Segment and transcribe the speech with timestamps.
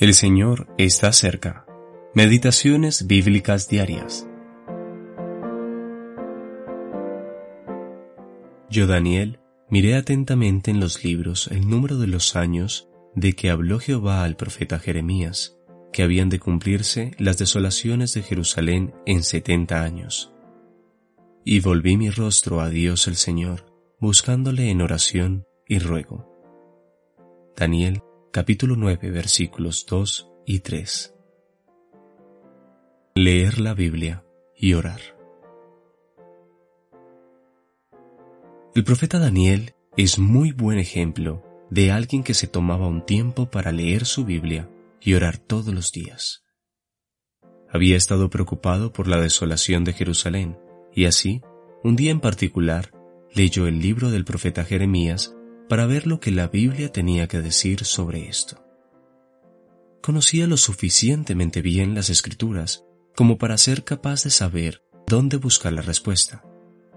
[0.00, 1.66] El Señor está cerca.
[2.14, 4.28] Meditaciones bíblicas diarias.
[8.70, 13.80] Yo, Daniel, miré atentamente en los libros el número de los años de que habló
[13.80, 15.58] Jehová al profeta Jeremías,
[15.92, 20.32] que habían de cumplirse las desolaciones de Jerusalén en setenta años.
[21.44, 23.66] Y volví mi rostro a Dios el Señor,
[23.98, 26.24] buscándole en oración y ruego.
[27.56, 28.00] Daniel
[28.38, 31.12] capítulo 9 versículos 2 y 3.
[33.16, 34.24] Leer la Biblia
[34.56, 35.00] y orar.
[38.76, 43.72] El profeta Daniel es muy buen ejemplo de alguien que se tomaba un tiempo para
[43.72, 46.44] leer su Biblia y orar todos los días.
[47.68, 50.56] Había estado preocupado por la desolación de Jerusalén
[50.94, 51.42] y así,
[51.82, 52.92] un día en particular,
[53.34, 55.34] leyó el libro del profeta Jeremías
[55.68, 58.64] para ver lo que la Biblia tenía que decir sobre esto.
[60.02, 65.82] Conocía lo suficientemente bien las escrituras como para ser capaz de saber dónde buscar la
[65.82, 66.44] respuesta,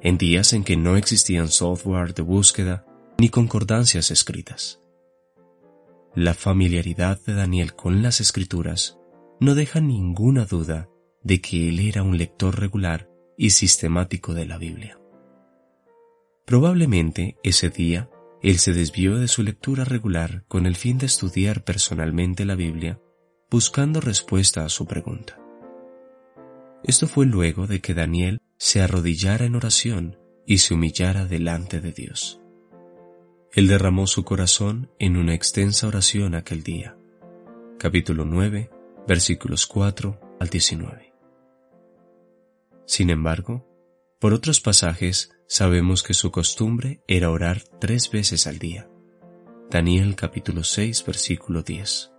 [0.00, 2.84] en días en que no existían software de búsqueda
[3.18, 4.80] ni concordancias escritas.
[6.14, 8.98] La familiaridad de Daniel con las escrituras
[9.40, 10.88] no deja ninguna duda
[11.22, 15.00] de que él era un lector regular y sistemático de la Biblia.
[16.44, 18.10] Probablemente ese día
[18.42, 23.00] él se desvió de su lectura regular con el fin de estudiar personalmente la Biblia,
[23.48, 25.38] buscando respuesta a su pregunta.
[26.82, 31.92] Esto fue luego de que Daniel se arrodillara en oración y se humillara delante de
[31.92, 32.40] Dios.
[33.52, 36.96] Él derramó su corazón en una extensa oración aquel día.
[37.78, 38.70] Capítulo 9,
[39.06, 41.12] versículos 4 al 19.
[42.86, 43.71] Sin embargo,
[44.22, 48.88] por otros pasajes sabemos que su costumbre era orar tres veces al día.
[49.68, 52.12] Daniel capítulo 6 versículo 10.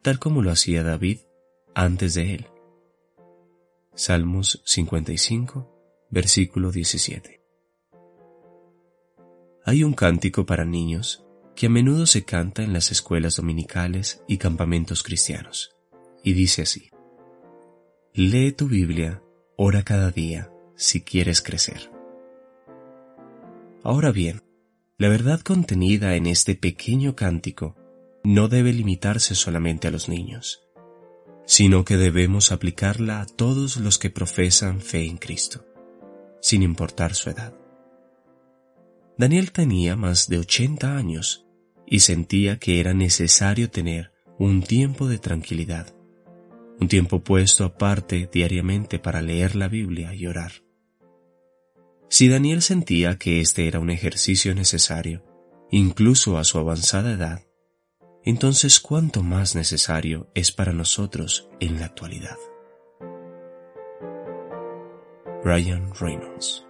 [0.00, 1.18] Tal como lo hacía David
[1.74, 2.46] antes de él.
[3.96, 7.42] Salmos 55 versículo 17.
[9.64, 11.26] Hay un cántico para niños
[11.56, 15.74] que a menudo se canta en las escuelas dominicales y campamentos cristianos,
[16.22, 16.90] y dice así,
[18.14, 19.20] Lee tu Biblia,
[19.56, 21.90] ora cada día, si quieres crecer.
[23.82, 24.42] Ahora bien,
[24.96, 27.76] la verdad contenida en este pequeño cántico
[28.22, 30.62] no debe limitarse solamente a los niños,
[31.46, 35.66] sino que debemos aplicarla a todos los que profesan fe en Cristo,
[36.40, 37.54] sin importar su edad.
[39.16, 41.46] Daniel tenía más de 80 años
[41.86, 45.92] y sentía que era necesario tener un tiempo de tranquilidad,
[46.80, 50.67] un tiempo puesto aparte diariamente para leer la Biblia y orar.
[52.08, 55.24] Si Daniel sentía que este era un ejercicio necesario,
[55.70, 57.42] incluso a su avanzada edad,
[58.24, 62.36] entonces cuánto más necesario es para nosotros en la actualidad.
[65.44, 66.67] Brian Reynolds